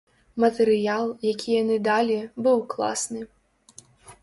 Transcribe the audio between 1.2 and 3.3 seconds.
які яны далі, быў класны.